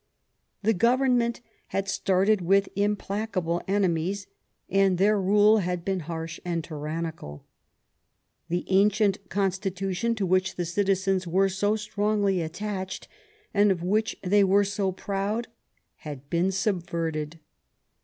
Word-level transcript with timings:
The 0.63 0.73
Government 0.73 1.41
had 1.67 1.87
started 1.87 2.41
with 2.41 2.69
implacable 2.75 3.61
enemies, 3.67 4.25
and 4.67 4.97
their 4.97 5.21
rule 5.21 5.59
had 5.59 5.85
been 5.85 5.99
harsh 5.99 6.39
and 6.43 6.63
tyrannical. 6.63 7.45
The 8.49 8.65
ancient 8.71 9.29
constitution 9.29 10.15
to 10.15 10.25
which 10.25 10.55
the 10.55 10.65
citizens 10.65 11.27
were 11.27 11.49
so 11.49 11.75
strongly 11.75 12.41
attached 12.41 13.07
and 13.53 13.69
of 13.69 13.83
which 13.83 14.15
they 14.23 14.43
were 14.43 14.65
so 14.65 14.91
proud, 14.91 15.49
had 15.97 16.27
been 16.31 16.51
subverted. 16.51 17.39